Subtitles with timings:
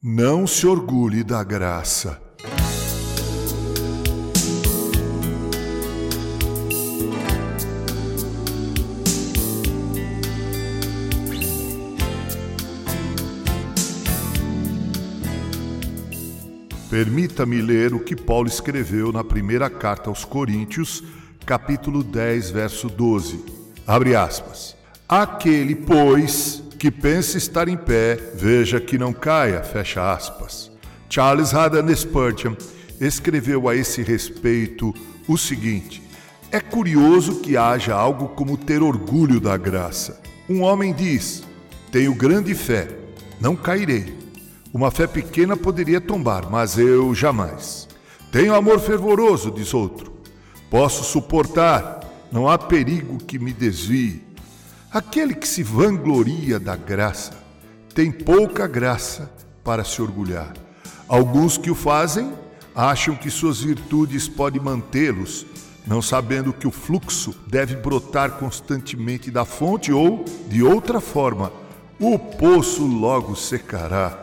[0.00, 2.22] Não se orgulhe da graça.
[16.88, 21.02] Permita-me ler o que Paulo escreveu na primeira carta aos Coríntios,
[21.44, 23.44] capítulo 10, verso 12.
[23.84, 24.76] Abre aspas.
[25.08, 30.70] Aquele, pois, que pensa estar em pé, veja que não caia, fecha aspas.
[31.10, 32.54] Charles Haddon Spurgeon
[33.00, 34.94] escreveu a esse respeito
[35.26, 36.02] o seguinte:
[36.52, 40.20] É curioso que haja algo como ter orgulho da graça.
[40.48, 41.42] Um homem diz:
[41.90, 42.88] Tenho grande fé,
[43.40, 44.16] não cairei.
[44.72, 47.88] Uma fé pequena poderia tombar, mas eu jamais.
[48.30, 50.12] Tenho amor fervoroso, diz outro.
[50.70, 54.27] Posso suportar, não há perigo que me desvie.
[54.90, 57.32] Aquele que se vangloria da graça
[57.94, 59.30] tem pouca graça
[59.62, 60.54] para se orgulhar.
[61.06, 62.32] Alguns que o fazem
[62.74, 65.44] acham que suas virtudes podem mantê-los,
[65.86, 71.52] não sabendo que o fluxo deve brotar constantemente da fonte ou, de outra forma,
[72.00, 74.18] o poço logo secará.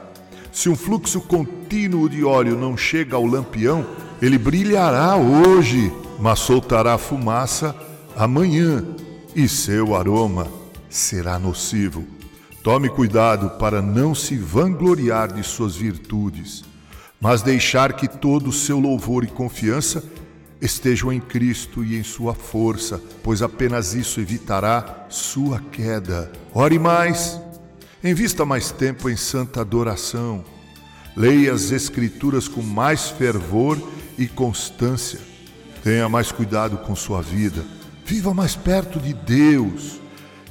[0.51, 3.85] Se um fluxo contínuo de óleo não chega ao lampião,
[4.19, 7.75] ele brilhará hoje, mas soltará fumaça
[8.15, 8.83] amanhã
[9.35, 10.47] e seu aroma
[10.89, 12.05] será nocivo.
[12.63, 16.63] Tome cuidado para não se vangloriar de suas virtudes,
[17.19, 20.01] mas deixar que todo o seu louvor e confiança
[20.61, 26.31] estejam em Cristo e em sua força, pois apenas isso evitará sua queda.
[26.53, 27.39] Ore mais,
[28.01, 30.43] invista mais tempo em santa adoração,
[31.15, 33.77] leia as Escrituras com mais fervor
[34.17, 35.19] e constância,
[35.83, 37.63] tenha mais cuidado com sua vida
[38.05, 39.99] Viva mais perto de Deus.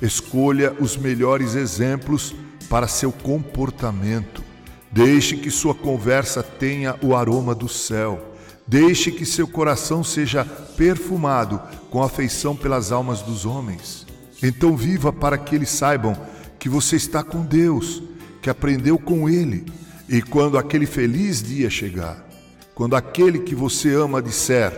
[0.02, 2.34] Escolha os melhores exemplos
[2.68, 4.42] para seu comportamento.
[4.90, 8.34] Deixe que sua conversa tenha o aroma do céu.
[8.66, 14.04] Deixe que seu coração seja perfumado com afeição pelas almas dos homens.
[14.42, 16.16] Então viva para que eles saibam
[16.58, 18.02] que você está com Deus,
[18.42, 19.64] que aprendeu com Ele.
[20.08, 22.26] E quando aquele feliz dia chegar,
[22.74, 24.72] quando aquele que você ama disser: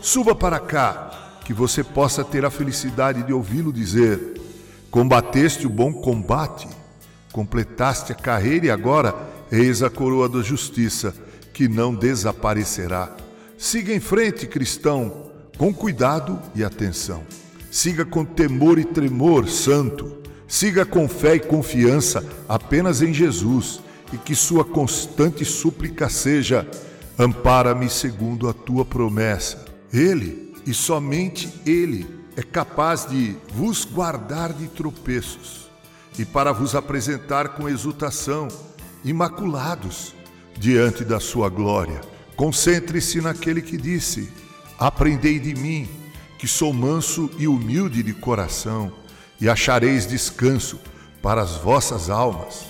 [0.00, 1.11] Suba para cá,
[1.44, 4.40] que você possa ter a felicidade de ouvi-lo dizer:
[4.90, 6.68] Combateste o bom combate,
[7.32, 9.14] completaste a carreira e agora
[9.50, 11.14] eis a coroa da justiça,
[11.52, 13.14] que não desaparecerá.
[13.58, 17.22] Siga em frente, cristão, com cuidado e atenção.
[17.70, 20.18] Siga com temor e tremor, santo.
[20.46, 23.80] Siga com fé e confiança apenas em Jesus
[24.12, 26.68] e que sua constante súplica seja:
[27.18, 29.64] Ampara-me segundo a tua promessa.
[29.92, 32.06] Ele e somente Ele
[32.36, 35.70] é capaz de vos guardar de tropeços
[36.18, 38.48] e para vos apresentar com exultação,
[39.04, 40.14] imaculados,
[40.58, 42.00] diante da sua glória.
[42.36, 44.30] Concentre-se naquele que disse:
[44.78, 45.88] Aprendei de mim,
[46.38, 48.92] que sou manso e humilde de coração,
[49.40, 50.78] e achareis descanso
[51.22, 52.66] para as vossas almas.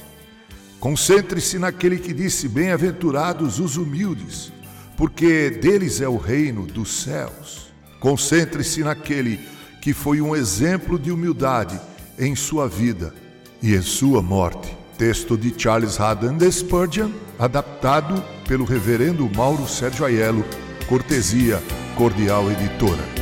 [0.78, 4.53] Concentre-se naquele que disse: Bem-aventurados os humildes,
[4.97, 7.72] porque deles é o reino dos céus.
[8.03, 9.39] Concentre-se naquele
[9.81, 11.81] que foi um exemplo de humildade
[12.19, 13.15] em sua vida
[13.63, 14.77] e em sua morte.
[14.99, 20.45] Texto de Charles Haddon Spurgeon, adaptado pelo reverendo Mauro Sérgio Aiello,
[20.89, 21.63] cortesia
[21.97, 23.22] Cordial Editora.